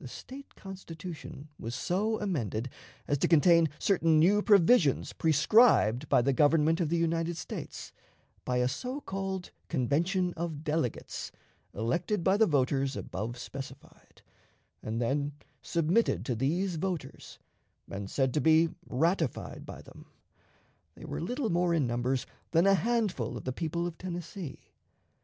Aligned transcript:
The 0.00 0.06
State 0.06 0.54
Constitution 0.54 1.48
was 1.58 1.74
so 1.74 2.20
amended 2.20 2.68
as 3.08 3.18
to 3.18 3.26
contain 3.26 3.68
certain 3.80 4.16
new 4.16 4.40
provisions 4.40 5.12
prescribed 5.12 6.08
by 6.08 6.22
the 6.22 6.32
Government 6.32 6.78
of 6.80 6.90
the 6.90 6.96
United 6.96 7.36
States 7.36 7.90
by 8.44 8.58
a 8.58 8.68
so 8.68 9.00
called 9.00 9.50
convention 9.68 10.32
of 10.34 10.62
delegates 10.62 11.32
elected 11.74 12.22
by 12.22 12.36
the 12.36 12.46
voters 12.46 12.94
above 12.94 13.36
specified, 13.36 14.22
and 14.80 15.00
then 15.02 15.32
submitted 15.60 16.24
to 16.26 16.36
these 16.36 16.76
voters, 16.76 17.40
and 17.90 18.08
said 18.08 18.32
to 18.34 18.40
be 18.40 18.68
ratified 18.88 19.66
by 19.66 19.82
them. 19.82 20.06
They 20.94 21.04
were 21.04 21.20
little 21.20 21.50
more 21.50 21.74
in 21.74 21.84
numbers 21.84 22.26
than 22.52 22.64
a 22.64 22.74
handful 22.74 23.36
of 23.36 23.42
the 23.42 23.52
people 23.52 23.88
of 23.88 23.98
Tennessee. 23.98 24.70